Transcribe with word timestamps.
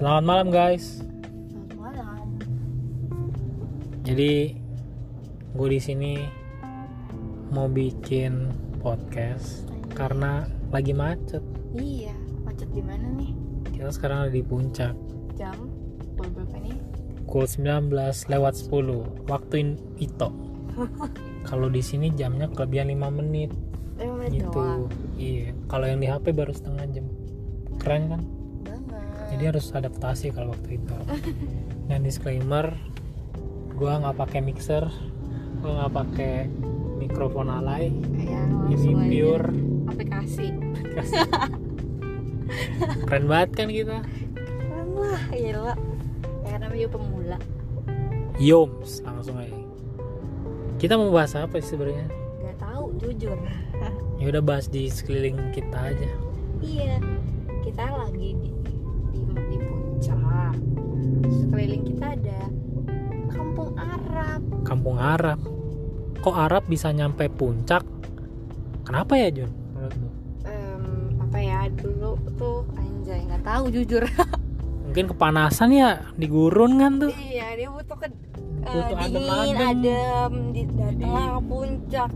Selamat 0.00 0.24
malam 0.24 0.48
guys. 0.48 1.04
Selamat 1.68 1.76
malam. 1.76 2.28
Jadi 4.00 4.56
gue 5.52 5.68
di 5.68 5.76
sini 5.76 6.24
mau 7.52 7.68
bikin 7.68 8.48
podcast 8.80 9.68
karena 9.92 10.48
lagi 10.72 10.96
macet. 10.96 11.44
Iya, 11.76 12.16
macet 12.48 12.72
di 12.72 12.80
mana 12.80 13.12
nih? 13.12 13.36
Kita 13.76 13.92
sekarang 13.92 14.24
ada 14.24 14.32
di 14.32 14.40
puncak. 14.40 14.96
Jam 15.36 15.68
berapa 16.16 16.56
nih? 16.64 16.80
Pukul 17.28 17.44
19 17.44 17.92
lewat 18.32 18.56
10 18.56 19.28
waktu 19.28 19.76
Ito. 20.00 20.32
Kalau 21.52 21.68
di 21.68 21.84
sini 21.84 22.08
jamnya 22.16 22.48
kelebihan 22.48 22.88
5 22.88 23.20
menit 23.20 23.52
5 24.00 24.16
menit 24.16 24.32
gitu. 24.32 24.48
doang. 24.48 24.88
Iya. 25.20 25.52
Kalau 25.68 25.84
yang 25.84 26.00
di 26.00 26.08
HP 26.08 26.32
baru 26.32 26.56
setengah 26.56 26.88
jam. 26.88 27.04
Keren 27.76 28.04
kan? 28.08 28.39
Jadi 29.40 29.56
harus 29.56 29.72
adaptasi 29.72 30.36
kalau 30.36 30.52
waktu 30.52 30.76
itu. 30.76 30.96
Dan 31.88 32.04
disclaimer, 32.04 32.76
gua 33.72 33.96
nggak 33.96 34.20
pakai 34.20 34.44
mixer, 34.44 34.84
gua 35.64 35.80
nggak 35.80 35.92
pakai 35.96 36.34
mikrofon 37.00 37.48
alay. 37.48 37.88
ya, 38.20 38.44
Ini 38.68 38.92
pure 39.08 39.48
aplikasi. 39.88 40.52
keren 43.08 43.24
banget 43.32 43.50
kan 43.56 43.68
kita. 43.72 44.04
Keren 44.36 44.88
lah, 44.92 45.22
gila. 45.32 45.72
Ya 46.44 46.54
namanya 46.60 46.88
pemula. 46.92 47.38
Yoms 48.36 49.00
langsung 49.08 49.40
aja. 49.40 49.56
Kita 50.76 51.00
mau 51.00 51.08
bahas 51.08 51.32
apa 51.32 51.64
sih 51.64 51.80
sebenarnya? 51.80 52.12
Gak 52.44 52.60
tahu 52.60 52.92
jujur. 53.00 53.40
Ya 54.20 54.24
udah 54.28 54.44
bahas 54.44 54.68
di 54.68 54.92
sekeliling 54.92 55.48
kita 55.56 55.96
aja. 55.96 56.10
iya, 56.60 57.00
kita 57.64 57.88
lagi 57.88 58.36
di, 58.36 58.59
Kampung 64.80 64.96
Arab. 64.96 65.36
Kok 66.24 66.36
Arab 66.40 66.64
bisa 66.64 66.88
nyampe 66.88 67.28
puncak? 67.28 67.84
Kenapa 68.80 69.12
ya 69.12 69.28
Jun? 69.28 69.52
Em, 70.40 70.84
apa 71.20 71.36
ya 71.36 71.68
dulu 71.68 72.16
tuh 72.40 72.64
anjay 72.80 73.28
nggak 73.28 73.44
tahu 73.44 73.68
jujur. 73.68 74.08
Mungkin 74.88 75.12
kepanasan 75.12 75.76
ya 75.76 76.00
di 76.16 76.24
gurun 76.24 76.80
kan 76.80 76.96
tuh. 76.96 77.12
iya, 77.12 77.52
dia 77.60 77.68
butuh 77.68 77.92
ke 77.92 78.08
eh, 78.08 78.16
Butuh 78.64 78.96
dingin, 79.04 79.28
adem-adem. 79.52 79.68
adem, 79.68 80.32
di 80.48 80.62
Jadi- 80.64 81.04
ke 81.04 81.40
puncak. 81.44 82.10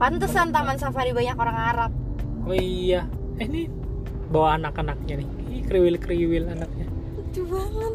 Pantesan 0.00 0.48
taman 0.48 0.80
safari 0.80 1.12
banyak 1.12 1.36
orang 1.36 1.58
Arab. 1.60 1.90
Oh 2.48 2.56
iya. 2.56 3.04
Eh 3.36 3.44
ini 3.44 3.68
bawa 4.32 4.56
anak-anaknya 4.56 5.20
nih. 5.20 5.28
Ih, 5.52 5.62
kriwil-kriwil 5.68 6.48
anaknya. 6.48 6.88
Lucu 7.20 7.44
banget. 7.44 7.92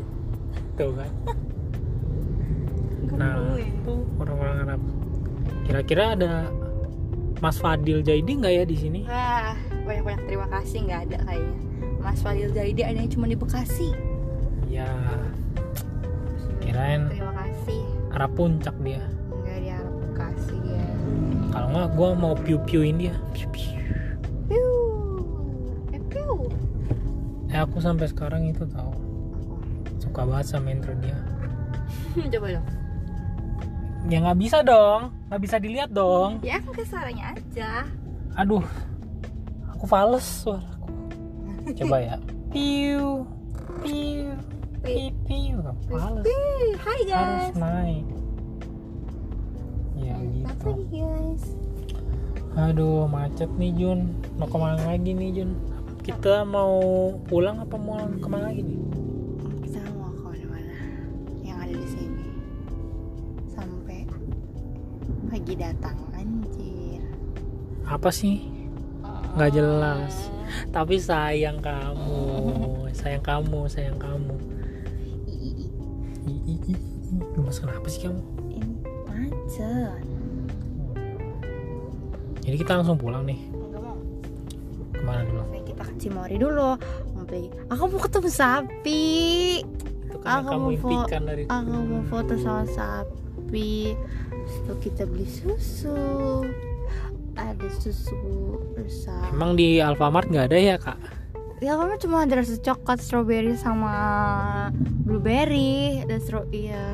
Tuh 0.77 0.93
kan. 0.93 1.09
Nah, 3.13 3.35
tuh 3.83 4.01
orang-orang 4.17 4.55
Arab. 4.63 4.81
Kira-kira 5.63 6.03
ada 6.13 6.49
Mas 7.39 7.57
Fadil 7.57 8.01
Jaidi 8.01 8.35
nggak 8.35 8.53
ya 8.53 8.63
di 8.63 8.75
sini? 8.75 9.01
Wah, 9.03 9.53
banyak-banyak 9.83 10.23
terima 10.25 10.47
kasih 10.49 10.77
nggak 10.83 11.01
ada 11.07 11.17
kayaknya. 11.23 11.57
Mas 11.99 12.19
Fadil 12.19 12.49
Zaidi 12.49 12.81
ada 12.81 12.97
yang 12.97 13.07
cuma 13.07 13.25
di 13.25 13.35
Bekasi. 13.35 13.89
Ya, 14.67 14.89
Kirain- 16.59 17.07
Terima 17.07 17.33
kasih. 17.37 17.81
arah 18.09 18.29
puncak 18.29 18.75
dia. 18.79 19.03
Enggak 19.29 19.57
di 19.59 19.69
Arab 19.69 19.93
Bekasi 20.01 20.57
ya. 20.63 20.85
Kalau 21.49 21.67
nggak, 21.69 21.89
gue 21.93 22.09
mau 22.15 22.33
piu-piuin 22.35 22.95
dia. 22.97 23.15
Piu-piu. 23.31 23.71
Piu. 24.47 24.69
Eh, 25.91 26.01
piu. 26.07 26.49
Eh 27.47 27.59
aku 27.59 27.77
sampai 27.77 28.07
sekarang 28.07 28.47
itu 28.47 28.65
tahu 28.65 28.91
suka 29.99 30.25
banget 30.25 30.47
sama 30.49 30.71
intro 30.71 30.91
dia. 30.99 31.15
Coba 32.33 32.47
dong. 32.51 32.67
Ya 34.03 34.19
nggak 34.19 34.35
bisa 34.37 34.59
dong, 34.61 35.15
nggak 35.31 35.41
bisa 35.41 35.55
dilihat 35.57 35.89
dong. 35.89 36.43
Ya 36.43 36.59
kan 36.59 36.75
kesuaranya 36.75 37.33
aja. 37.33 37.87
Aduh, 38.35 38.65
aku 39.71 39.85
fales 39.87 40.25
suaraku. 40.43 40.91
Coba 41.79 41.97
ya. 41.97 42.15
Piu, 42.51 43.23
piu, 43.79 44.35
piu, 44.83 45.09
piu. 45.23 45.57
Fales. 45.87 46.23
Wih, 46.27 46.71
Hai 46.77 47.01
Harus 47.01 47.07
guys. 47.07 47.55
naik. 47.55 48.05
Ya 49.95 50.15
Apa 50.19 50.27
gitu. 50.27 50.67
lagi 50.67 50.99
guys? 50.99 51.43
Aduh, 52.53 53.07
macet 53.07 53.49
nih 53.55 53.71
Jun. 53.73 53.99
Mau 54.35 54.45
ke 54.45 54.57
mana 54.59 54.83
lagi 54.83 55.15
nih 55.15 55.29
Jun? 55.31 55.51
Kita 56.03 56.43
mau 56.43 56.83
pulang 57.25 57.57
apa 57.57 57.79
mau 57.79 57.95
ke 58.19 58.27
mana 58.27 58.51
lagi 58.51 58.61
nih? 58.61 58.79
Kita 59.63 59.79
mau 59.95 60.11
ke 60.11 60.21
mana-mana 60.27 60.77
yang 61.41 61.57
ada 61.57 61.71
di 61.71 61.87
sini. 61.87 62.27
Pagi 65.33 65.57
datang 65.57 65.97
anjir. 66.13 67.01
Apa 67.89 68.13
sih? 68.13 68.45
Nggak 69.33 69.57
jelas. 69.57 70.29
Tapi 70.69 71.01
sayang 71.01 71.57
kamu, 71.57 72.21
sayang 72.93 73.25
kamu, 73.25 73.65
sayang 73.65 73.97
kamu. 73.97 74.37
Gemes 77.33 77.57
kenapa 77.57 77.87
sih 77.89 78.05
kamu? 78.05 78.21
Ini 78.53 78.73
macet. 79.09 80.05
Jadi 82.45 82.55
kita 82.61 82.77
langsung 82.77 83.01
pulang 83.01 83.25
nih. 83.25 83.41
Ke 84.93 85.01
mana 85.01 85.25
dulu? 85.25 85.41
Kita 85.65 85.81
ke 85.81 85.93
Cimory 85.97 86.37
dulu. 86.37 86.77
Aku 87.73 87.89
mau 87.89 87.97
ketemu 87.97 88.29
sapi. 88.29 89.01
Itu 90.05 90.17
kan 90.21 90.29
yang 90.29 90.45
Aku 90.45 90.49
kamu 90.53 90.61
mau 90.61 90.69
fo- 90.77 90.93
impikan 90.93 91.21
dari 91.25 91.43
Aku 91.49 91.73
mau 91.73 92.03
foto 92.05 92.33
sama 92.37 92.69
sapi. 92.69 93.97
Setelah 94.45 94.79
kita 94.79 95.03
beli 95.05 95.27
susu. 95.27 95.97
Ada 97.33 97.67
susu 97.81 98.17
bersama. 98.73 99.31
Emang 99.31 99.51
di 99.53 99.81
Alfamart 99.81 100.29
nggak 100.29 100.47
ada 100.47 100.57
ya 100.57 100.77
kak? 100.77 100.99
Ya 101.57 101.79
kamu 101.79 101.95
cuma 101.97 102.27
ada 102.27 102.37
rasa 102.37 102.59
coklat, 102.59 102.99
strawberry 102.99 103.55
sama 103.55 103.95
blueberry 105.01 106.03
dan 106.05 106.19
stro 106.19 106.43
iya. 106.51 106.93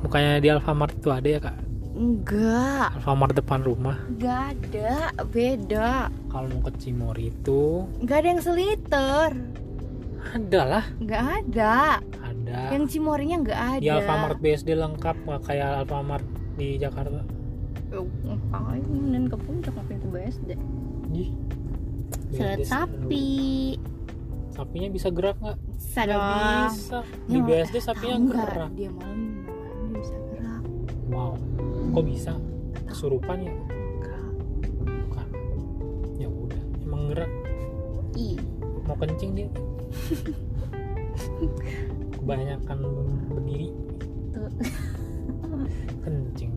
Bukannya 0.00 0.40
di 0.40 0.48
Alfamart 0.48 0.96
itu 0.96 1.10
ada 1.10 1.28
ya 1.28 1.40
kak? 1.42 1.56
Enggak, 1.92 2.96
Alfamart 2.96 3.36
depan 3.36 3.60
rumah. 3.60 3.98
enggak 4.08 4.56
ada, 4.56 5.12
beda. 5.28 6.08
Kalau 6.32 6.46
mau 6.48 6.62
ke 6.64 6.72
Cimory 6.80 7.28
itu 7.28 7.84
Enggak 8.00 8.16
ada 8.24 8.28
yang 8.30 8.40
seliter. 8.40 9.28
ada 10.32 10.60
lah. 10.64 10.84
Enggak 10.96 11.24
ada. 11.44 11.74
Ada. 12.22 12.60
Yang 12.72 12.84
Cimorinya 12.96 13.36
enggak 13.42 13.60
ada. 13.76 13.82
Di 13.82 13.90
Alfamart 13.90 14.38
BSD 14.38 14.72
lengkap 14.72 15.16
nggak 15.20 15.42
kayak 15.44 15.68
Alfamart 15.84 16.24
di 16.60 16.76
Jakarta. 16.76 17.24
Oh, 17.90 18.04
Ngapain 18.22 18.84
dan 19.10 19.24
ke 19.26 19.36
puncak 19.36 19.72
ngapain 19.72 19.98
ke 19.98 20.08
BSD? 20.08 20.50
Ih, 21.10 21.30
Seret 22.30 22.60
BSD 22.60 22.68
sapi. 22.68 23.28
Sapinya 24.50 24.88
bisa 24.92 25.08
gerak 25.08 25.40
nggak? 25.40 25.58
Bisa 25.72 26.00
dong. 26.04 26.68
bisa. 26.68 26.98
Di 27.24 27.34
Ya, 27.34 27.42
BSD 27.42 27.76
sapinya 27.80 28.14
Tahu 28.14 28.26
nggak, 28.28 28.44
gerak. 28.46 28.70
Dia 28.76 28.90
malam 28.92 29.18
dia 29.40 29.96
bisa 29.96 30.16
gerak. 30.28 30.62
Wow. 31.08 31.32
Kok 31.90 32.04
bisa? 32.04 32.32
Kesurupan 32.86 33.38
ya? 33.40 33.54
Enggak. 33.56 34.24
Bukan. 34.76 35.26
Ya 36.14 36.28
udah, 36.28 36.60
emang 36.84 37.02
gerak. 37.08 37.30
Ih, 38.14 38.36
Mau 38.84 38.96
kencing 38.96 39.30
dia. 39.34 39.48
Kebanyakan 42.12 42.78
berdiri 43.30 43.68
tuh. 44.30 44.50
kencing. 46.00 46.52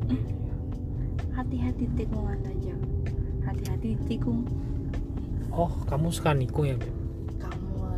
Hati-hati 1.31 1.85
tikungan 1.93 2.39
aja. 2.43 2.75
Hati-hati 3.43 3.97
tikung. 4.05 4.45
Oh, 5.49 5.69
kamu 5.85 6.09
suka 6.09 6.31
nikung 6.31 6.65
ya, 6.65 6.75
Beb? 6.75 6.93
Kamu 7.37 7.97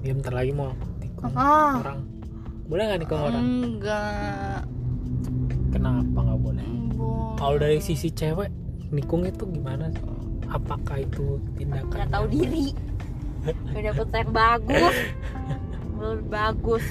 Dia 0.00 0.12
bentar 0.12 0.32
lagi 0.32 0.50
mau 0.50 0.70
aku 0.70 0.86
tikung 0.98 1.32
Ah. 1.32 1.78
orang. 1.78 2.00
Boleh 2.64 2.82
nggak 2.86 3.00
nikung 3.00 3.20
orang? 3.20 3.42
Enggak. 3.42 4.60
Kenapa 5.70 6.18
nggak 6.18 6.40
boleh? 6.40 6.66
Bo- 6.92 7.34
Kalau 7.34 7.56
dari 7.56 7.78
sisi 7.78 8.08
cewek, 8.08 8.48
nikung 8.88 9.24
itu 9.24 9.44
gimana? 9.46 9.88
Apakah 10.46 11.00
itu 11.00 11.40
tindakan? 11.54 11.88
nggak 11.90 12.10
tahu 12.10 12.26
diri. 12.28 12.72
Udah 13.68 13.82
dapet 13.90 14.08
yang 14.14 14.30
bagus. 14.30 14.96
Bagus. 16.28 16.86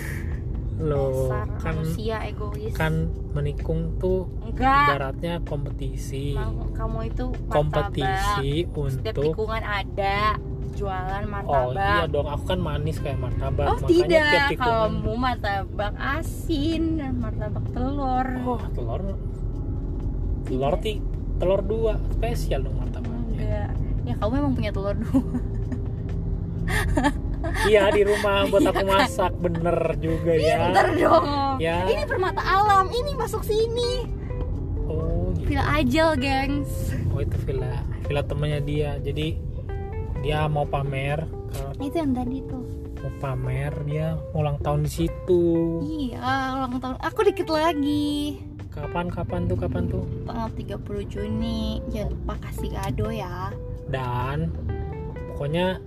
Loh, 0.78 1.30
Dasar 1.30 1.48
kan 1.58 1.76
manusia 1.76 2.24
egois. 2.24 2.72
kan 2.72 3.12
menikung 3.32 3.98
tuh 3.98 4.28
Enggak. 4.44 4.88
ibaratnya 4.88 5.40
kompetisi. 5.42 6.34
Mau- 6.34 6.70
Kamu 6.72 7.04
itu 7.04 7.28
martabak. 7.28 7.52
Kompetisi 7.52 8.66
Setiap 8.66 9.14
untuk 9.14 9.24
tikungan 9.28 9.62
ada 9.62 10.40
jualan 10.72 11.22
Oh 11.22 11.22
iya 11.22 11.28
martabak. 11.28 12.10
dong, 12.10 12.26
aku 12.26 12.44
kan 12.48 12.60
manis 12.60 12.98
kayak 12.98 13.16
martabak. 13.16 13.68
Oh, 13.68 13.78
Makanya 13.78 13.92
tidak, 13.92 14.48
tikungan 14.50 14.92
kamu 14.98 15.16
martabak 15.16 15.94
asin, 16.00 16.84
martabak 17.14 17.64
telur. 17.70 18.28
Oh, 18.42 18.62
telur. 18.72 19.02
Telur 20.42 20.74
ti 20.78 21.02
telur 21.38 21.62
dua 21.62 21.94
spesial 22.10 22.64
dong 22.64 22.76
martabaknya. 22.76 23.30
Enggak. 23.30 23.70
Ya 24.02 24.14
kamu 24.18 24.34
emang 24.40 24.54
punya 24.56 24.72
telur 24.72 24.96
dua. 24.96 25.22
iya 27.64 27.90
di 27.90 28.02
rumah 28.02 28.46
buat 28.46 28.64
aku 28.64 28.84
masak 28.84 29.34
bener 29.36 29.74
juga 29.98 30.34
ya 30.34 30.58
Pinter 30.68 30.88
dong. 30.96 31.26
Ya. 31.58 31.86
Ini 31.86 32.04
permata 32.04 32.40
alam, 32.40 32.90
ini 32.90 33.12
masuk 33.14 33.42
sini. 33.42 34.06
oh 34.84 35.32
gitu. 35.36 35.48
Villa 35.48 35.66
Ajel, 35.72 36.10
gengs. 36.16 36.72
oh 37.10 37.20
itu 37.20 37.38
villa 37.44 37.82
villa 38.02 38.22
temannya 38.22 38.60
dia 38.62 38.92
jadi 38.98 39.36
dia 40.20 40.46
mau 40.46 40.64
pamer 40.64 41.26
kalau 41.50 41.74
Itu 41.80 41.98
yang 41.98 42.14
tadi 42.14 42.38
tuh. 42.44 42.64
mau 42.98 43.12
pamer 43.20 43.74
dia 43.84 44.08
ulang 44.32 44.58
tahun 44.58 44.86
di 44.86 44.92
situ 44.94 45.44
Iya, 45.82 46.22
ulang 46.56 46.78
tahun. 46.78 46.98
Aku 47.02 47.20
dikit 47.24 47.48
lagi. 47.48 48.38
kapan 48.70 49.08
kapan 49.08 49.46
tuh 49.46 49.58
kapan 49.58 49.84
tuh 49.86 50.06
Tanggal 50.24 50.48
30 50.80 50.80
Juni. 51.06 51.82
Jangan 51.90 52.14
lupa 52.14 52.36
kasih 52.42 52.70
kado 52.72 53.08
ya. 53.10 53.52
dan 53.88 54.54
pokoknya 55.28 55.84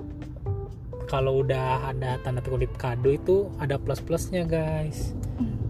kalau 1.06 1.44
udah 1.44 1.92
ada 1.92 2.16
tanda 2.22 2.40
kutip 2.40 2.72
kado 2.80 3.12
itu 3.12 3.52
ada 3.60 3.76
plus 3.76 4.00
plusnya 4.00 4.44
guys. 4.44 5.12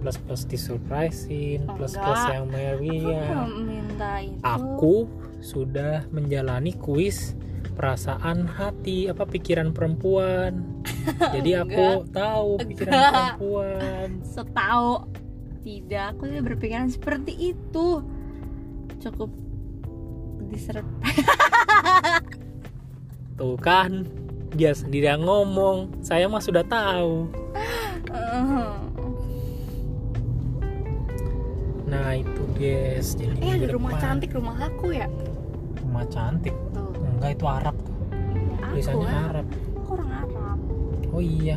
Plus 0.04 0.20
plus 0.20 0.42
di 0.44 0.58
surprisein 0.60 1.64
plus 1.76 1.96
plus 1.96 2.22
yang 2.28 2.46
meriah. 2.52 3.48
Belum 3.48 3.64
minta 3.64 4.20
itu. 4.20 4.40
aku 4.44 4.96
sudah 5.40 6.04
menjalani 6.12 6.76
kuis 6.76 7.32
perasaan 7.74 8.46
hati 8.46 9.10
apa 9.10 9.24
pikiran 9.26 9.74
perempuan. 9.74 10.84
Jadi 11.34 11.50
aku 11.58 12.06
tahu 12.12 12.60
pikiran 12.62 12.92
Enggak. 12.92 13.12
perempuan. 13.12 14.08
Setahu 14.34 14.90
tidak 15.64 16.04
aku 16.14 16.22
tidak 16.28 16.44
berpikiran 16.52 16.88
seperti 16.92 17.32
itu. 17.56 18.04
Cukup 19.00 19.32
diseret 20.54 20.86
tuh 23.38 23.58
kan 23.58 24.06
dia 24.54 24.70
sendiri 24.70 25.10
yang 25.10 25.26
ngomong. 25.26 25.90
Saya 26.00 26.30
mah 26.30 26.38
sudah 26.38 26.62
tahu. 26.62 27.26
Nah 31.90 32.08
itu 32.14 32.42
guys. 32.54 33.18
Jadi 33.18 33.34
eh 33.42 33.58
ada 33.58 33.74
rumah 33.74 33.98
depan. 33.98 34.02
cantik 34.02 34.30
rumah 34.34 34.56
aku 34.62 34.94
ya? 34.94 35.10
Rumah 35.82 36.06
cantik? 36.08 36.54
Tuh. 36.70 36.90
Enggak 37.18 37.30
itu 37.34 37.46
Arab 37.50 37.76
tuh. 37.82 37.94
Aku 38.62 38.70
tulisannya 38.78 39.06
kan 39.06 39.24
Arab. 39.30 39.46
Aku 39.50 39.90
orang 39.98 40.10
Arab? 40.22 40.58
Oh 41.10 41.22
iya 41.22 41.56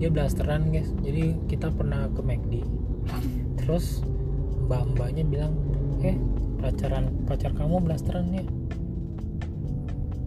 dia 0.00 0.08
blasteran 0.08 0.72
guys. 0.72 0.88
Jadi 1.04 1.36
kita 1.52 1.68
pernah 1.72 2.08
ke 2.12 2.20
McD 2.24 2.64
terus 3.58 4.04
mbak 4.68 4.84
mbaknya 4.96 5.24
bilang 5.24 5.52
eh 6.04 6.16
pacaran 6.60 7.08
pacar 7.28 7.52
kamu 7.52 7.84
blasteran 7.84 8.32
ya? 8.32 8.44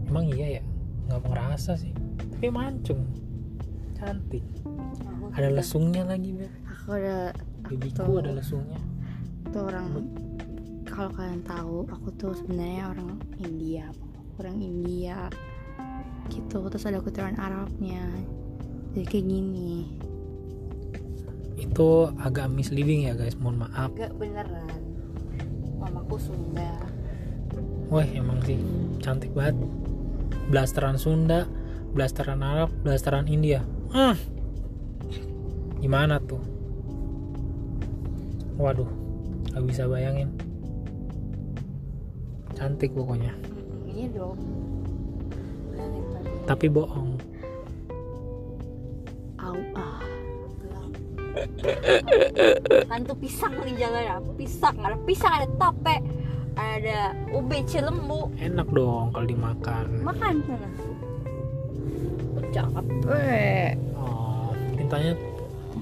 Emang 0.10 0.30
iya 0.30 0.62
ya? 0.62 0.64
Nggak 1.10 1.22
ngerasa 1.30 1.78
sih 1.78 1.94
tapi 2.42 2.50
mancung. 2.50 3.06
Cantik. 3.94 4.42
Aku 4.66 5.30
ada 5.30 5.54
lesungnya 5.54 6.02
lagi 6.10 6.34
Beb. 6.34 6.50
aku 6.66 6.98
ada 6.98 7.38
aku 7.38 7.70
bibiku 7.70 8.02
tuh- 8.02 8.18
ada 8.18 8.32
lesungnya. 8.34 8.82
tuh 9.54 9.62
orang 9.70 9.88
kalau 10.90 11.14
kalian 11.14 11.46
tahu 11.46 11.86
aku 11.86 12.10
tuh 12.18 12.34
sebenarnya 12.34 12.98
orang 12.98 13.22
India 13.38 13.94
orang 14.42 14.58
India 14.58 15.30
gitu. 16.34 16.66
Terus 16.66 16.90
ada 16.90 16.98
keturunan 17.06 17.38
Arabnya. 17.38 18.10
Jadi 18.98 19.06
kayak 19.06 19.26
gini. 19.30 19.94
Itu 21.62 22.10
agak 22.26 22.50
misleading 22.50 23.06
ya 23.06 23.14
guys. 23.14 23.38
Mohon 23.38 23.70
maaf. 23.70 23.94
Agak 23.94 24.18
beneran. 24.18 24.82
Mamaku 25.78 26.18
Sunda. 26.18 26.74
Wah 27.94 28.08
emang 28.18 28.42
sih. 28.42 28.58
Cantik 28.98 29.30
banget. 29.38 29.62
Blasteran 30.50 30.98
Sunda 30.98 31.46
blasteran 31.92 32.40
Arab 32.40 32.72
blasteran 32.84 33.28
India 33.28 33.64
hmm. 33.92 34.16
gimana 35.84 36.18
tuh 36.24 36.42
waduh 38.56 38.88
gak 39.52 39.64
bisa 39.68 39.90
bayangin 39.90 40.32
cantik 42.56 42.94
pokoknya 42.96 43.34
iya 43.92 44.08
dong 44.16 44.40
tapi 46.46 46.68
bohong 46.68 47.16
Au 49.42 49.58
ah. 49.74 49.98
Hantu 52.92 53.14
pisang 53.18 53.58
di 53.66 53.74
jalan 53.74 54.04
ya. 54.06 54.16
Pisang, 54.38 54.78
ada 54.84 54.98
pisang, 55.02 55.34
ada 55.34 55.48
tape, 55.58 55.98
ada 56.54 57.16
ubi 57.34 57.64
cilembu. 57.66 58.30
enak 58.38 58.68
dong 58.70 59.10
kalau 59.16 59.26
dimakan 59.26 59.86
Makan 60.06 60.36
sana. 60.46 60.70
Capek. 62.70 63.74
oh 63.98 64.54
mintanya 64.78 65.18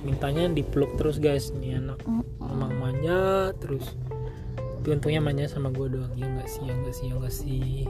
mintanya 0.05 0.43
dipeluk 0.53 0.95
terus 0.95 1.19
guys. 1.19 1.51
Ini 1.51 1.83
anak. 1.83 1.99
Emang 2.39 2.71
manja 2.79 3.51
terus 3.59 3.83
tapi 4.79 4.95
untungnya 4.95 5.19
manja 5.19 5.51
sama 5.51 5.75
gue 5.75 5.91
doang. 5.91 6.15
Ya 6.15 6.23
nggak 6.23 6.47
sih 6.47 6.63
ya 6.63 6.71
nggak 6.71 6.95
sih 6.95 7.11
ya 7.11 7.13
nggak 7.19 7.35
sih. 7.35 7.83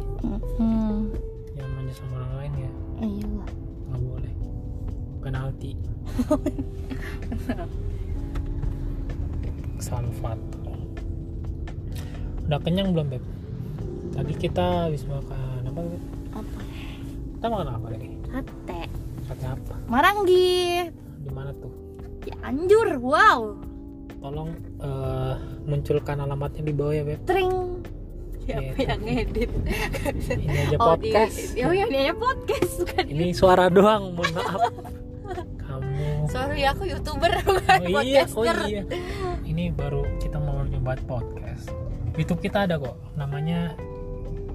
Hmm. 0.57 1.13
yang 1.53 1.69
manja 1.77 1.94
sama 1.94 2.18
orang 2.24 2.33
lain 2.41 2.53
ya. 2.57 2.71
Iya. 3.06 3.30
Nggak 3.94 4.01
boleh. 4.01 4.33
Penalti. 5.21 5.77
Salvator 9.80 10.59
udah 12.50 12.57
kenyang 12.65 12.97
belum 12.97 13.13
beb? 13.13 13.21
Tadi 14.09 14.33
kita 14.33 14.89
habis 14.89 15.06
makan 15.06 15.69
apa? 15.69 15.81
Beb 15.85 16.01
Apa? 16.33 16.59
kita 17.38 17.45
makan 17.45 17.69
apa 17.77 17.88
tadi 17.94 18.09
Sate. 18.25 18.53
Maranggi. 19.89 20.88
di 21.19 21.30
mana 21.30 21.51
tuh 21.53 21.71
Ya 22.24 22.36
anjur. 22.44 23.00
Wow. 23.00 23.57
tolong 24.19 24.51
eh, 24.77 25.33
munculkan 25.63 26.19
alamatnya 26.19 26.62
di 26.62 26.74
bawah 26.74 26.91
ya 26.91 27.03
beb 27.03 27.19
Tring. 27.24 27.53
Siapa 28.39 28.62
Siapa 28.68 28.81
yang 28.83 29.01
ngedit? 29.01 29.51
ini 30.36 30.57
aja 30.59 30.75
Oh, 30.75 30.88
podcast 30.91 31.38
di, 31.53 31.62
oh, 31.62 31.71
yang 31.71 31.88
ini 31.88 32.12
podcast 32.12 32.74
bukan. 32.81 33.03
ini 33.07 33.27
suara 33.31 33.65
doang 33.68 34.12
mohon 34.12 34.31
maaf 34.33 34.62
kamu 35.57 36.27
Sorry, 36.27 36.62
aku 36.63 36.83
youtuber 36.85 37.31
bukan 37.42 37.80
oh 37.88 38.01
iya 38.01 38.25
oh 38.25 38.44
podcaster. 38.44 38.57
iya 38.68 38.83
ini 39.44 39.69
baru 39.69 40.03
kita 40.18 40.35
mau 40.38 40.62
nyoba 40.63 41.00
podcast 41.03 41.71
YouTube 42.13 42.42
kita 42.42 42.65
ada 42.65 42.75
kok 42.75 43.00
namanya 43.15 43.71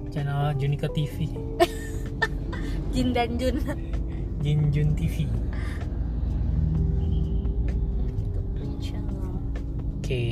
channel 0.09 0.53
Junika 0.53 0.85
TV 0.87 1.25
Jin 2.93 3.11
dan 3.11 3.35
Jun. 3.35 3.59
Jinjun 4.45 4.93
TV 4.93 5.25
oke 9.97 10.25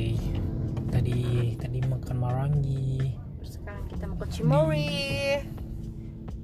tadi 0.94 1.18
tadi 1.58 1.78
makan 1.82 2.16
marangi. 2.22 3.10
Sekarang 3.42 3.82
kita 3.90 4.06
mau 4.06 4.14
ke 4.22 4.26
Cimory. 4.30 4.86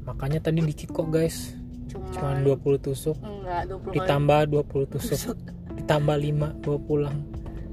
makanya 0.02 0.42
tadi 0.42 0.66
dikit 0.66 0.90
kok 0.90 1.14
guys. 1.14 1.54
Cuma 1.86 2.10
cuma 2.10 2.42
20 2.42 2.82
tusuk. 2.82 3.14
Enggak 3.22 3.70
20 3.70 3.86
kali 3.86 3.94
ditambah 4.02 4.40
20 4.50 4.90
tusuk. 4.90 5.38
Ditambah 5.78 6.16
5 6.18 6.58
bawa 6.66 6.78
pulang. 6.82 7.22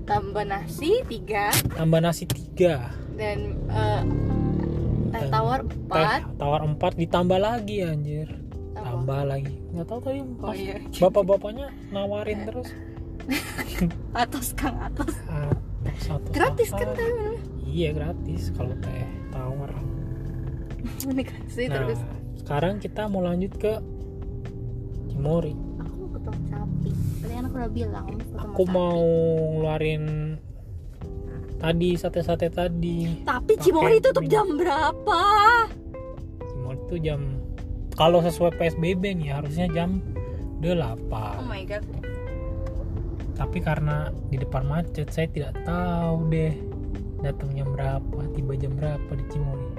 Tambah 0.06 0.46
nasi 0.46 1.02
3 1.10 1.74
tambah 1.74 2.00
nasi 2.06 2.30
3 2.30 3.18
dan 3.18 3.58
eh, 3.66 4.02
teh 5.10 5.26
tawar 5.34 5.66
teh 5.66 6.06
4 6.30 6.38
tawar 6.38 6.62
4 6.70 7.02
ditambah 7.02 7.40
lagi 7.42 7.82
anjir 7.82 8.30
tambah 9.08 9.24
lagi. 9.24 9.56
Nggak 9.72 9.88
tahu 9.88 10.00
tadi 10.04 10.20
Oh 10.20 10.52
iya. 10.52 10.76
bapak-bapaknya 11.00 11.68
nawarin 11.96 12.44
terus. 12.44 12.70
Atas 14.12 14.52
kang 14.52 14.76
atas. 14.84 15.16
Atas 15.32 16.04
atas 16.12 16.32
gratis 16.36 16.70
kan 16.76 16.92
teh 16.92 17.40
iya 17.64 17.96
gratis 17.96 18.52
kalau 18.52 18.76
teh 18.84 19.08
tawar. 19.32 19.72
Nah 21.08 21.24
terus. 21.56 22.00
sekarang 22.44 22.84
kita 22.84 23.08
mau 23.08 23.24
lanjut 23.24 23.56
ke 23.56 23.80
Cimori. 25.08 25.56
Aku 25.80 25.96
mau 26.04 26.10
ketemu 26.12 26.42
sapi. 26.52 26.92
Tadi 27.24 27.32
kan 27.32 27.44
aku 27.48 27.56
udah 27.56 27.72
bilang 27.72 28.08
aku 28.36 28.64
sapi. 28.68 28.76
mau 28.76 29.00
ngeluarin 29.56 30.04
tadi 31.64 31.90
sate-sate 31.96 32.52
tadi. 32.52 33.24
Tapi 33.24 33.54
Cimory 33.56 34.04
tutup 34.04 34.28
jam 34.28 34.52
berapa? 34.60 35.22
Cimori 36.44 36.80
itu 36.88 36.96
jam 37.00 37.37
kalau 37.98 38.22
sesuai 38.22 38.54
PSBB 38.62 39.18
nih 39.18 39.34
harusnya 39.34 39.66
jam 39.74 40.00
8 40.62 41.10
oh 41.10 41.46
my 41.50 41.66
god. 41.66 41.82
Tapi 43.38 43.58
karena 43.62 44.10
di 44.30 44.38
depan 44.38 44.66
macet 44.66 45.10
saya 45.10 45.30
tidak 45.30 45.54
tahu 45.66 46.30
deh 46.30 46.54
datang 47.22 47.50
jam 47.58 47.74
berapa 47.74 48.22
tiba 48.34 48.54
jam 48.58 48.74
berapa 48.78 49.12
di 49.18 49.26
Cimori. 49.34 49.70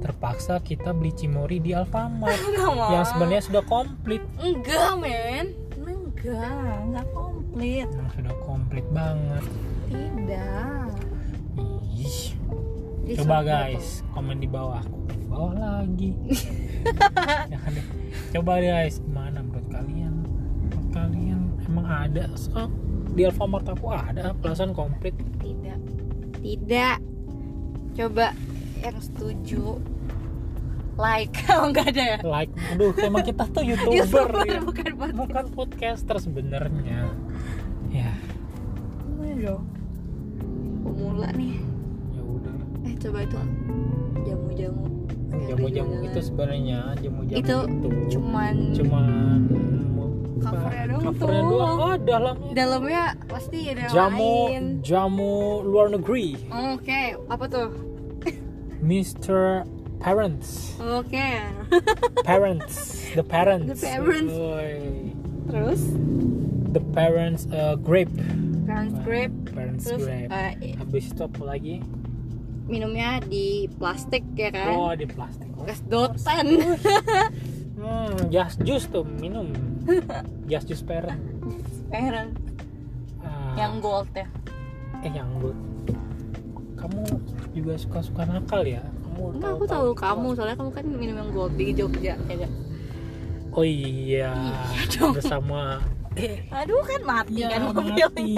Terpaksa 0.00 0.60
kita 0.60 0.92
beli 0.92 1.12
Cimori 1.12 1.60
di 1.60 1.72
Alfamart 1.76 2.40
yang 2.92 3.04
sebenarnya 3.04 3.44
sudah 3.44 3.64
komplit. 3.64 4.24
Enggak 4.40 4.96
men. 5.00 5.56
Enggak 5.76 6.76
enggak 6.84 7.06
komplit. 7.12 7.88
Yang 7.88 8.10
sudah 8.16 8.34
komplit 8.44 8.86
banget. 8.92 9.44
Tidak. 9.88 10.88
Ih. 11.96 12.20
Coba 13.16 13.40
guys 13.40 14.04
komen 14.12 14.40
di 14.40 14.48
bawah. 14.48 14.84
Komen 14.84 15.16
di 15.16 15.26
bawah 15.32 15.54
lagi 15.56 16.10
Jangan 17.50 17.70
deh. 17.76 17.86
coba 18.34 18.52
deh 18.60 18.70
guys 18.70 18.98
gimana 19.00 19.38
menurut 19.42 19.68
kalian? 19.70 20.26
Emang 21.66 22.08
ada? 22.08 22.24
So, 22.38 22.70
di 23.12 23.26
Alfamart 23.26 23.66
aku 23.68 23.90
ada 23.92 24.32
pelasan 24.38 24.72
komplit. 24.72 25.12
Tidak. 25.42 25.78
Tidak. 26.40 26.98
Coba 27.98 28.32
yang 28.80 28.96
setuju. 29.02 29.82
Like 30.96 31.36
kalau 31.44 31.68
nggak 31.74 31.92
ada 31.92 32.02
ya. 32.16 32.18
Like. 32.24 32.52
Aduh 32.72 32.96
emang 33.02 33.26
kita 33.26 33.44
tuh 33.52 33.60
youtuber, 33.68 33.92
YouTuber, 33.92 34.44
ya. 34.48 34.60
bukan 34.64 34.90
podcast. 34.96 35.16
Bukan 35.20 35.44
podcaster 35.52 36.16
sebenarnya. 36.16 37.12
Ya. 37.92 38.14
Dong. 39.36 39.68
Pemula 40.80 41.28
nih. 41.36 41.60
Ya 42.16 42.22
udah. 42.24 42.56
Eh 42.88 42.94
coba 42.96 43.18
itu. 43.20 43.36
Jamu-jamu 44.24 45.05
jamu-jamu 45.44 45.94
itu 46.04 46.20
sebenarnya 46.24 46.80
jamu-jamu 46.98 47.38
Itu 47.40 47.56
itu 47.68 47.88
cuman 48.16 48.54
cuman 48.72 49.40
Covernya 50.36 50.84
doang 50.86 51.02
covernya 51.10 51.42
doang. 51.42 51.76
Oh 51.80 51.96
dalamnya. 51.96 52.50
Dalamnya 52.54 53.02
pasti 53.26 53.58
ada 53.72 53.88
jamu 53.90 54.34
lain. 54.52 54.64
jamu 54.84 55.34
luar 55.64 55.86
negeri. 55.90 56.38
Oke 56.76 57.16
apa 57.26 57.44
tuh? 57.50 57.68
Mr. 58.84 59.64
Parents. 59.98 60.76
Oke. 60.78 61.40
Parents 62.22 62.76
the 63.16 63.24
parents. 63.24 63.80
The 63.80 63.86
parents. 63.88 64.34
Oi. 64.36 64.70
terus? 65.48 65.82
The 66.76 66.82
parents 66.92 67.48
uh, 67.48 67.74
grape. 67.80 68.12
Parents 68.68 68.98
grape. 69.02 69.32
parents 69.56 69.88
terus 69.88 70.04
grape. 70.04 70.28
eh, 70.28 70.76
habis 70.76 71.10
itu 71.10 71.22
apa 71.24 71.42
lagi 71.42 71.80
minumnya 72.66 73.18
di 73.20 73.66
plastik 73.72 74.26
ya 74.34 74.50
kan? 74.50 74.74
Oh 74.74 74.92
di 74.92 75.06
plastik. 75.06 75.48
Oh. 75.54 75.64
gas 75.64 75.80
dotan. 75.86 76.46
Hmm 77.76 78.32
just 78.32 78.56
juice 78.62 78.88
tuh 78.88 79.04
minum. 79.20 79.52
Just 80.50 80.66
juice 80.66 80.80
parent 80.80 81.20
parent 81.86 82.32
Ah, 83.20 83.52
yang 83.54 83.78
gold 83.78 84.08
ya? 84.10 84.24
Eh 85.00 85.12
yang 85.12 85.28
good 85.38 85.54
kamu 86.74 87.04
juga 87.52 87.76
suka 87.76 87.98
suka 88.00 88.24
nakal 88.24 88.64
ya? 88.64 88.80
Kamu 88.80 89.36
Enggak, 89.36 89.50
aku 89.52 89.64
tahu 89.66 89.88
kamu. 89.92 90.28
soalnya 90.32 90.56
kamu 90.56 90.70
kan 90.72 90.84
minum 90.88 91.16
yang 91.16 91.30
gold 91.30 91.52
di 91.54 91.66
Jogja 91.70 92.16
ya 92.16 92.36
kan? 92.38 92.52
oh 93.52 93.64
iya. 93.64 94.32
Dong. 94.90 95.12
bersama 95.12 95.84
eh 96.14 96.48
Aduh 96.48 96.80
kan 96.80 97.00
mati 97.04 97.44
ya, 97.44 97.48
kan 97.50 97.60
mobilnya. 97.68 98.08
mati 98.08 98.32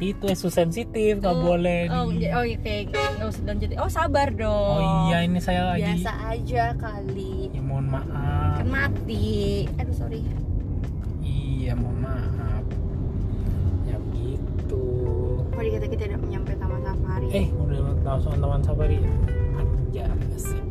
itu 0.00 0.24
isu 0.24 0.46
sensitif 0.48 1.18
nggak 1.18 1.32
Oh, 1.32 1.42
boleh 1.44 1.82
Oh, 1.88 2.06
di- 2.08 2.28
oh 2.28 2.40
iya 2.40 2.56
kayak 2.56 2.82
nggak 2.90 3.26
usah 3.26 3.42
lanjutin. 3.44 3.76
Oh 3.76 3.88
sabar 3.88 4.28
dong. 4.30 4.78
oh 4.78 4.80
iya 5.04 5.18
ini 5.20 5.38
saya 5.38 5.62
lagi 5.68 5.98
Biasa 5.98 6.12
aja 6.28 6.64
kali. 6.72 7.50
ya, 7.50 7.60
mohon 7.60 7.86
maaf 7.88 8.56
Kan 8.56 8.66
mati. 8.68 9.66
Aduh 9.74 9.92
sorry. 9.92 10.22
iya 11.20 11.74
mohon 11.74 11.98
maaf 11.98 12.64
ya 13.84 13.98
begitu 14.00 14.82
Kok 15.48 15.60
dikata 15.60 15.86
kita 15.88 16.02
udah 16.06 16.20
nyampe 16.28 16.52
Taman 16.54 16.80
Safari. 16.80 17.26
eh 17.28 17.46
udah 17.52 17.78
langsung 18.00 18.32
teman 18.34 18.60
safari 18.60 18.96
anjay 19.52 20.06
asik 20.30 20.62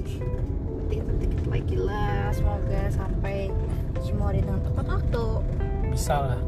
Dikit-dikit 0.87 1.43
lagi 1.45 1.75
lah. 1.77 2.31
Semoga 2.31 2.81
sampai 2.87 3.51
Cimory 3.99 4.39
dengan 4.39 4.63
tepat 4.63 4.85
waktu. 4.87 5.25
bisa 5.89 6.15
lah 6.15 6.39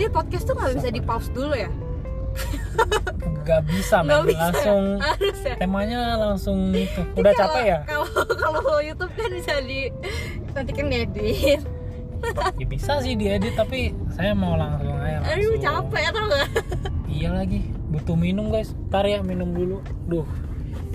Ini 0.00 0.08
podcast 0.08 0.48
tuh 0.48 0.56
nggak 0.56 0.80
bisa 0.80 0.88
di 0.88 1.02
pause 1.04 1.28
dulu 1.28 1.52
ya? 1.52 1.68
nggak 3.44 3.62
bisa 3.66 4.00
men 4.00 4.22
bisa. 4.24 4.38
langsung 4.48 4.84
Harus 4.96 5.40
ya. 5.42 5.54
temanya 5.58 6.00
langsung 6.16 6.58
itu 6.70 7.02
udah 7.12 7.34
Kalau- 7.34 7.52
capek 7.52 7.64
ya 7.66 7.78
Kalau 7.84 8.06
kalau 8.32 8.62
YouTube 8.80 9.12
kan 9.12 9.28
bisa 9.28 9.54
di 9.60 9.90
nanti 10.50 10.70
kan 10.72 10.86
diedit. 10.88 11.60
ya 12.56 12.66
bisa 12.66 13.02
sih 13.02 13.12
diedit 13.12 13.52
tapi 13.52 13.92
saya 14.14 14.32
mau 14.32 14.54
langsung 14.54 14.94
aja 14.94 15.20
langsung 15.20 15.36
Aduh 15.36 15.56
capek 15.58 16.04
tau 16.08 16.26
gak? 16.28 16.48
iya 17.10 17.28
lagi 17.34 17.60
butuh 17.90 18.14
minum 18.14 18.48
guys 18.48 18.72
ntar 18.88 19.04
ya 19.04 19.20
minum 19.20 19.50
dulu 19.50 19.82
duh 20.06 20.24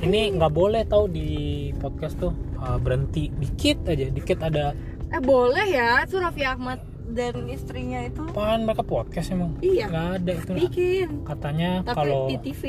ini 0.02 0.34
nggak 0.34 0.50
boleh 0.50 0.82
tau 0.82 1.06
di 1.06 1.30
podcast 1.78 2.18
tuh 2.18 2.32
uh, 2.58 2.80
berhenti 2.80 3.30
dikit 3.36 3.86
aja 3.86 4.08
dikit 4.08 4.40
ada 4.40 4.74
Eh 5.06 5.22
boleh 5.22 5.70
ya, 5.70 6.02
tuh 6.10 6.18
Raffi 6.18 6.42
Ahmad 6.42 6.82
dan 7.08 7.46
istrinya 7.46 8.00
itu 8.02 8.22
apaan 8.26 8.64
mereka 8.64 8.82
podcast 8.82 9.30
emang 9.30 9.54
Iya. 9.60 9.86
nggak 9.88 10.08
ada 10.16 10.32
itu 10.34 10.52
bikin. 10.58 11.08
katanya 11.24 11.70
Tapi 11.84 11.96
kalau 11.96 12.22
di 12.26 12.38
TV. 12.42 12.64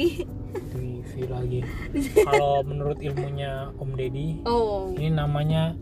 TV 0.69 1.11
lagi 1.27 1.61
kalau 2.29 2.61
menurut 2.63 2.99
ilmunya 2.99 3.73
Om 3.75 3.91
Deddy 3.93 4.41
Oh. 4.43 4.93
ini 4.93 5.09
namanya 5.11 5.73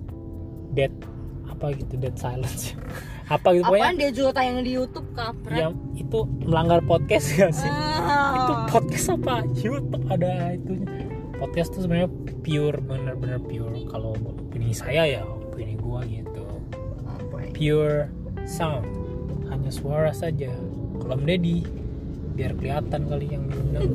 dead 0.70 0.90
apa 1.44 1.70
gitu 1.72 1.94
dead 1.96 2.14
silence 2.14 2.74
apa 3.26 3.52
gitu 3.52 3.64
Apaan 3.64 3.72
pokoknya 3.72 3.92
dia 3.96 4.10
juga 4.12 4.30
tayang 4.34 4.60
di 4.60 4.72
YouTube 4.72 5.08
kampret? 5.12 5.56
yang 5.56 5.72
itu 5.92 6.18
melanggar 6.40 6.80
podcast 6.80 7.26
gak 7.32 7.52
sih 7.52 7.70
Ah. 7.70 8.34
itu 8.36 8.52
podcast 8.68 9.06
apa 9.10 9.34
YouTube 9.54 9.94
ada 10.06 10.30
itunya 10.52 10.88
podcast 11.34 11.68
tuh 11.70 11.82
sebenarnya 11.82 12.10
pure 12.40 12.78
bener-bener 12.80 13.38
pure 13.40 13.74
kalau 13.86 14.12
opini 14.14 14.70
saya 14.70 15.02
ya 15.04 15.22
opini 15.22 15.74
gua 15.74 16.02
gitu 16.02 16.42
Oh, 17.00 17.18
boy. 17.28 17.46
pure 17.52 18.10
sound 18.44 18.84
hanya 19.48 19.70
suara 19.70 20.10
saja 20.10 20.52
kalau 20.96 21.16
Deddy 21.18 21.64
biar 22.34 22.50
kelihatan 22.54 23.06
kali 23.06 23.26
yang 23.30 23.44
diundang 23.46 23.94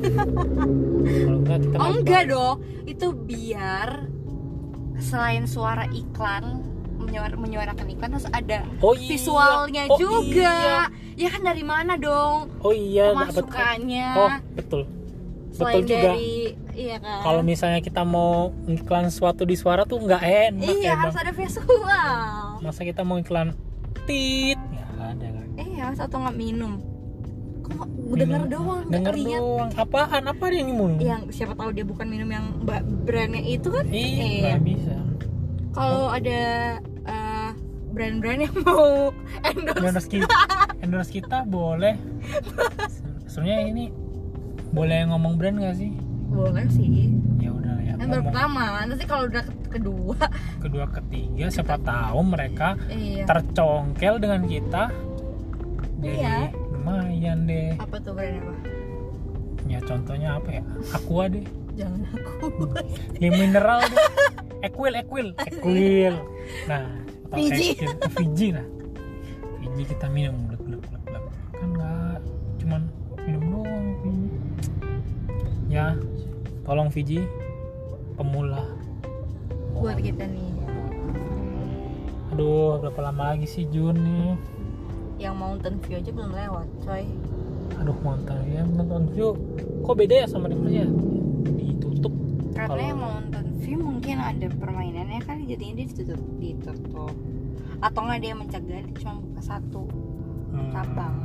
kalau 1.04 1.36
enggak 1.36 1.58
kita 1.60 1.74
Oh 1.74 1.84
nggak 1.84 2.00
enggak 2.00 2.24
dong, 2.26 2.56
itu 2.84 3.06
biar 3.12 3.88
selain 4.96 5.44
suara 5.44 5.84
iklan 5.90 6.64
menyuara, 6.96 7.32
menyuarakan 7.34 7.86
iklan 7.90 8.10
terus 8.10 8.28
ada 8.30 8.64
oh 8.78 8.92
iya 8.92 9.08
visualnya 9.08 9.82
Oh, 9.88 9.96
juga. 9.96 10.52
iya. 10.52 10.78
Ya 11.16 11.28
kan 11.28 11.42
dari 11.42 11.60
mana 11.60 11.96
dong 11.96 12.48
oh 12.60 12.72
iya 12.72 13.12
pemasukannya? 13.12 14.08
oh 14.14 14.30
betul 14.54 14.82
selain 15.50 15.82
betul 15.82 15.88
juga 15.90 16.00
dari 16.06 16.32
iya 16.72 16.96
kan? 16.96 17.20
kalau 17.20 17.42
misalnya 17.42 17.80
kita 17.80 18.02
mau 18.02 18.56
iklan 18.64 19.04
sesuatu 19.06 19.42
di 19.42 19.52
suara 19.52 19.84
tuh 19.84 20.00
nggak 20.00 20.22
enak 20.22 20.64
iya 20.70 20.94
emang 20.94 21.02
harus 21.04 21.16
ada 21.18 21.32
visual. 21.34 22.16
masa 22.60 22.80
kita 22.82 23.02
mau 23.02 23.16
iklan 23.16 23.52
tit. 24.10 24.58
Ya 24.58 24.86
ada 24.98 25.26
kan. 25.30 25.46
Iya, 25.56 25.84
satu 25.94 26.14
nggak 26.18 26.36
minum. 26.36 26.72
Kok 27.62 27.86
denger 28.12 28.42
doang, 28.50 28.82
denger 28.90 29.14
doang. 29.14 29.70
Apaan? 29.72 30.22
Apa 30.26 30.50
yang 30.50 30.68
minum? 30.68 30.98
Yang 30.98 31.30
siapa 31.30 31.54
tahu 31.54 31.70
dia 31.70 31.86
bukan 31.86 32.06
minum 32.06 32.26
yang 32.26 32.46
brandnya 33.06 33.38
itu 33.40 33.70
kan? 33.70 33.86
iya 33.86 34.10
Iya. 34.26 34.42
nggak 34.50 34.62
bisa. 34.66 34.96
Kalau 35.70 36.10
ada 36.10 36.40
eh, 36.82 37.50
brand-brand 37.90 38.40
yang 38.42 38.54
mau 38.66 39.14
endorse, 39.48 39.78
endorse 39.78 40.08
kita 40.08 40.26
endorse 40.82 41.10
kita 41.10 41.38
boleh. 41.46 41.94
Sebenarnya 43.24 43.60
ini 43.64 43.84
boleh 44.70 45.06
ngomong 45.06 45.38
brand 45.38 45.58
gak 45.58 45.78
sih? 45.78 45.94
Boleh 46.26 46.66
sih. 46.66 47.14
ya 47.38 47.50
udah 47.50 47.74
ya 47.78 47.94
Yang 47.94 48.08
baru 48.10 48.22
pertama, 48.26 48.62
nanti 48.82 49.04
kalau 49.06 49.24
udah 49.26 49.44
kedua, 49.70 50.18
kedua 50.58 50.86
ketiga 50.90 51.46
siapa 51.48 51.78
tahu 51.78 52.20
mereka 52.26 52.74
iya. 52.90 53.22
tercongkel 53.24 54.18
dengan 54.18 54.42
kita. 54.44 54.90
Jadi 56.00 56.16
Iya. 56.18 56.48
lumayan 56.74 57.38
deh. 57.46 57.76
Apa 57.76 57.96
tuh 58.02 58.12
brandnya 58.16 58.42
apa? 58.42 58.54
ya 59.70 59.78
contohnya 59.86 60.28
apa 60.40 60.48
ya? 60.50 60.62
Aqua 60.96 61.24
deh. 61.30 61.46
Jangan 61.78 62.02
aku. 62.10 62.46
yang 63.22 63.34
mineral 63.38 63.80
deh. 63.86 63.98
Equil 64.66 64.94
equil 64.98 65.28
equil. 65.46 66.14
Nah 66.66 66.84
Fiji. 67.30 67.78
Fiji 68.18 68.48
nah 68.56 68.66
Fiji 69.62 69.82
kita 69.86 70.10
minum. 70.10 70.36
Blek 70.50 70.60
blek 70.66 70.82
blek 70.88 71.02
blek 71.06 71.24
kan 71.54 71.68
nggak 71.76 72.18
cuman 72.64 72.82
minum 73.22 73.42
doang 73.52 73.86
Fiji. 74.02 74.26
Ya 75.70 75.86
tolong 76.66 76.88
Fiji. 76.90 77.20
Pemula 78.18 78.79
Buat 79.80 79.96
kita 79.98 80.24
nih, 80.26 80.52
aduh 82.30 82.76
berapa 82.78 83.00
lama 83.02 83.32
lagi 83.32 83.46
sih 83.46 83.64
Jun 83.66 83.96
nih 83.96 84.36
yang 85.18 85.34
Mountain 85.34 85.80
View 85.80 85.96
aja 85.96 86.10
belum 86.10 86.30
lewat, 86.30 86.68
coy. 86.80 87.04
aduh 87.72 87.96
mountain 87.98 88.40
ya 88.46 88.60
nonton 88.66 89.08
view 89.08 89.32
kok 89.80 89.94
beda 89.94 90.14
ya 90.14 90.26
sama 90.26 90.46
di 90.46 90.54
Malaysia 90.54 90.84
ditutup 91.50 92.12
Karena 92.50 92.68
Kalau- 92.68 92.82
yang 92.82 92.98
Mountain 92.98 93.46
View 93.58 93.78
mungkin 93.78 94.16
ada 94.18 94.46
permainannya 94.50 95.20
kan, 95.20 95.40
jadinya 95.42 95.74
dia 95.74 95.86
ditutup, 95.86 96.20
ditutup. 96.36 97.12
Atau 97.78 98.00
nggak 98.02 98.20
dia 98.20 98.34
mencegah, 98.34 98.80
dia 98.80 98.94
cuma 98.94 99.14
buka 99.18 99.40
satu 99.42 99.82
Hmm, 100.50 100.68
cabang, 100.70 101.16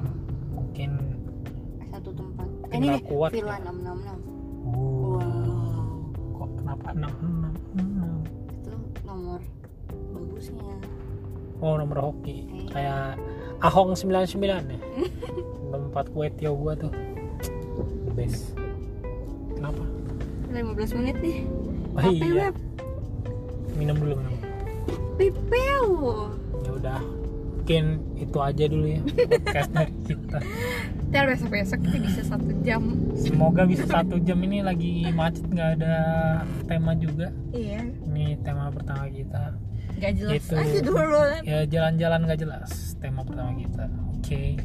mungkin 0.49 0.89
satu 1.89 2.09
tempat. 2.13 2.47
Mungkin 2.47 2.71
Eh, 2.71 2.77
ini 2.77 2.87
nih, 2.89 3.01
kuat 3.03 3.31
Villa 3.31 3.51
ya. 3.53 3.67
666. 3.67 4.19
wow. 4.63 5.17
Wow. 5.17 5.83
kok 6.35 6.49
kenapa 6.57 6.87
enam 6.93 7.11
enam 7.17 7.33
enam 7.33 7.53
itu 7.73 7.94
nomor 9.15 9.41
bagusnya 10.11 10.75
Oh 11.63 11.79
nomor 11.79 12.11
hoki. 12.11 12.43
Iya. 12.51 12.67
kayak 12.75 13.07
Ahong 13.63 13.95
99 13.95 14.43
ya? 14.43 14.79
Tempat 15.73 16.11
kue 16.11 16.27
tio 16.35 16.51
gua 16.51 16.75
tuh. 16.75 16.91
The 17.79 18.11
best. 18.11 18.59
Kenapa? 19.55 19.83
15 20.51 20.99
menit 20.99 21.15
nih. 21.23 21.37
Oh 21.95 22.11
iya. 22.11 22.51
web 22.51 22.55
minum 23.79 23.95
dulu 23.95 24.19
minum. 24.19 24.35
Pipeu. 25.15 25.87
Ya 26.67 26.71
udah 26.75 26.99
mungkin 27.65 27.97
itu 28.21 28.37
aja 28.37 28.69
dulu 28.69 28.85
ya 28.85 29.01
podcast 29.01 29.71
dari 29.73 29.93
kita. 30.05 30.37
Ntar 31.09 31.23
besok 31.33 31.49
besok 31.49 31.79
kita 31.81 31.97
bisa 31.97 32.21
satu 32.21 32.51
jam. 32.61 32.81
Semoga 33.17 33.65
bisa 33.65 33.89
satu 33.89 34.21
jam 34.21 34.37
ini 34.45 34.61
lagi 34.61 35.09
macet 35.09 35.49
nggak 35.49 35.81
ada 35.81 35.95
tema 36.69 36.93
juga. 36.93 37.33
Iya. 37.57 37.89
Ini 38.05 38.37
tema 38.45 38.69
pertama 38.69 39.09
kita. 39.09 39.57
Nggak 39.97 40.13
jelas. 40.13 40.33
Gitu. 40.37 40.53
aja 40.53 40.79
dulu 40.85 41.21
ya 41.41 41.59
jalan-jalan 41.65 42.19
nggak 42.29 42.39
jelas 42.45 42.69
tema 43.01 43.25
pertama 43.25 43.57
kita. 43.57 43.89
Oke. 44.13 44.61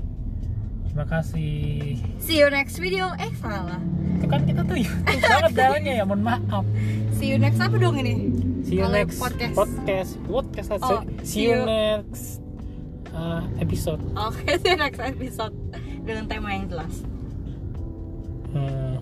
Terima 0.84 1.06
kasih. 1.08 2.04
See 2.20 2.36
you 2.36 2.52
next 2.52 2.76
video. 2.84 3.16
Eh 3.16 3.32
salah. 3.40 3.80
Itu 4.20 4.28
kan 4.28 4.44
kita 4.44 4.60
tuh 4.68 4.76
YouTube 4.76 5.24
banget 5.24 5.56
jalannya 5.56 5.92
ya 5.96 6.04
mohon 6.04 6.20
maaf. 6.20 6.68
See 7.16 7.32
you 7.32 7.40
next 7.40 7.64
apa 7.64 7.80
dong 7.80 7.96
ini? 7.96 8.28
See 8.68 8.76
you 8.76 8.84
Kalau 8.84 8.92
next 8.92 9.16
podcast. 9.16 9.56
podcast. 9.56 10.10
Podcast. 10.28 10.68
Oh, 10.84 11.00
see 11.24 11.48
you. 11.48 11.64
next 11.64 12.44
uh, 13.20 13.44
episode. 13.60 14.00
Oke 14.16 14.48
see 14.64 14.72
you 14.72 14.80
next 14.80 14.98
episode 14.98 15.52
dengan 16.00 16.24
tema 16.24 16.56
yang 16.56 16.66
jelas. 16.66 17.04
Hmm. 18.50 18.98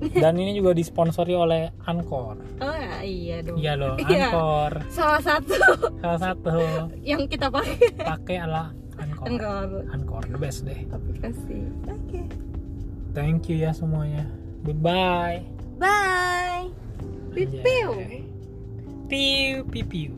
dan 0.00 0.32
ini 0.36 0.56
juga 0.56 0.72
disponsori 0.72 1.32
oleh 1.32 1.72
Anchor. 1.84 2.36
Oh 2.60 2.72
ya, 2.74 3.00
iya 3.00 3.36
dong. 3.40 3.56
Iya 3.56 3.72
loh 3.76 3.94
Iya. 4.08 4.28
Anchor. 4.28 4.72
Salah 4.90 5.22
satu. 5.22 5.56
Salah 6.00 6.20
satu. 6.20 6.52
Yang 7.00 7.36
kita 7.36 7.48
pakai. 7.48 7.76
Pakai 7.96 8.36
adalah 8.40 8.72
Anchor. 8.98 9.24
Enggak 9.28 9.88
Anchor 9.92 10.22
the 10.26 10.38
best 10.40 10.64
deh. 10.64 10.84
Aplikasi 10.88 11.68
oke. 11.86 12.20
Thank 13.12 13.48
you 13.48 13.60
ya 13.60 13.72
semuanya. 13.72 14.24
Goodbye. 14.64 15.44
Bye. 15.76 16.68
Piu 17.32 17.46
Anjay. 17.48 18.24
piu 19.08 19.64
piu 19.68 19.84
piu 19.86 20.10